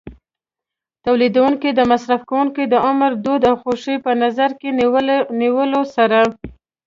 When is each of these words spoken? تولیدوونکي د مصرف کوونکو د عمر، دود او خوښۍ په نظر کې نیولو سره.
تولیدوونکي 1.05 1.69
د 1.73 1.79
مصرف 1.91 2.21
کوونکو 2.29 2.61
د 2.73 2.75
عمر، 2.87 3.11
دود 3.25 3.41
او 3.49 3.55
خوښۍ 3.61 3.95
په 4.05 4.11
نظر 4.23 4.49
کې 4.59 4.69
نیولو 5.41 5.81
سره. 5.95 6.19